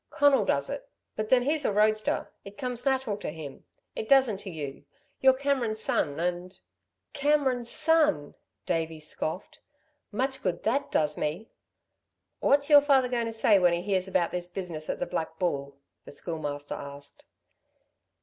"Conal 0.09 0.45
does 0.45 0.67
it... 0.67 0.89
but 1.15 1.29
then 1.29 1.43
he's 1.43 1.63
a 1.63 1.71
roadster. 1.71 2.31
It 2.43 2.57
comes 2.57 2.87
natural 2.87 3.17
to 3.17 3.29
him. 3.29 3.65
It 3.95 4.09
doesn't 4.09 4.37
to 4.39 4.49
you. 4.49 4.85
You're 5.19 5.35
Cameron's 5.35 5.79
son 5.79 6.19
and" 6.19 6.57
"Cameron's 7.23 7.69
son!" 7.69 8.33
Davey 8.65 8.99
scoffed. 8.99 9.59
"Much 10.11 10.41
good 10.41 10.63
that 10.63 10.91
does 10.91 11.19
me!" 11.19 11.51
"What's 12.39 12.67
your 12.67 12.81
father 12.81 13.09
going 13.09 13.27
to 13.27 13.31
say 13.31 13.59
when 13.59 13.73
he 13.73 13.83
hears 13.83 14.07
about 14.07 14.31
this 14.31 14.47
business 14.47 14.89
at 14.89 14.97
the 14.97 15.05
Black 15.05 15.37
Bull," 15.37 15.77
the 16.05 16.11
Schoolmaster 16.11 16.73
asked. 16.73 17.25